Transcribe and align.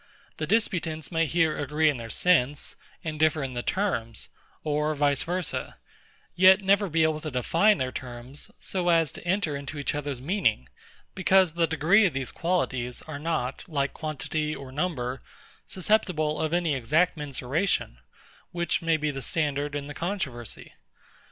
The 0.37 0.47
disputants 0.47 1.11
may 1.11 1.27
here 1.27 1.55
agree 1.59 1.87
in 1.87 1.97
their 1.97 2.09
sense, 2.09 2.75
and 3.03 3.19
differ 3.19 3.43
in 3.43 3.53
the 3.53 3.61
terms, 3.61 4.29
or 4.63 4.95
vice 4.95 5.21
versa; 5.21 5.77
yet 6.35 6.63
never 6.63 6.89
be 6.89 7.03
able 7.03 7.21
to 7.21 7.29
define 7.29 7.77
their 7.77 7.91
terms, 7.91 8.49
so 8.59 8.89
as 8.89 9.11
to 9.11 9.23
enter 9.27 9.55
into 9.55 9.77
each 9.77 9.93
other's 9.93 10.19
meaning: 10.19 10.67
Because 11.13 11.51
the 11.53 11.67
degrees 11.67 12.07
of 12.07 12.13
these 12.15 12.31
qualities 12.31 13.03
are 13.03 13.19
not, 13.19 13.63
like 13.67 13.93
quantity 13.93 14.55
or 14.55 14.71
number, 14.71 15.21
susceptible 15.67 16.39
of 16.41 16.51
any 16.51 16.73
exact 16.73 17.15
mensuration, 17.15 17.99
which 18.51 18.81
may 18.81 18.97
be 18.97 19.11
the 19.11 19.21
standard 19.21 19.75
in 19.75 19.85
the 19.85 19.93
controversy. 19.93 20.73